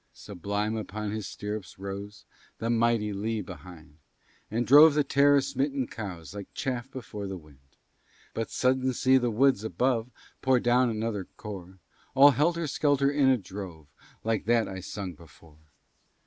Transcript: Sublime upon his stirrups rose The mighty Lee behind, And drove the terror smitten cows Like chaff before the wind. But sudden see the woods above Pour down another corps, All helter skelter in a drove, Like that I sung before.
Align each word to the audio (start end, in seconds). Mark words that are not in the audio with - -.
Sublime 0.13 0.75
upon 0.75 1.11
his 1.11 1.27
stirrups 1.27 1.77
rose 1.77 2.25
The 2.57 2.71
mighty 2.71 3.13
Lee 3.13 3.39
behind, 3.41 3.99
And 4.49 4.65
drove 4.65 4.95
the 4.95 5.03
terror 5.03 5.41
smitten 5.41 5.85
cows 5.85 6.33
Like 6.33 6.51
chaff 6.55 6.89
before 6.89 7.27
the 7.27 7.37
wind. 7.37 7.59
But 8.33 8.49
sudden 8.49 8.93
see 8.93 9.17
the 9.19 9.29
woods 9.29 9.63
above 9.63 10.09
Pour 10.41 10.59
down 10.59 10.89
another 10.89 11.25
corps, 11.37 11.77
All 12.15 12.31
helter 12.31 12.65
skelter 12.65 13.11
in 13.11 13.29
a 13.29 13.37
drove, 13.37 13.85
Like 14.23 14.45
that 14.45 14.67
I 14.67 14.79
sung 14.79 15.13
before. 15.13 15.59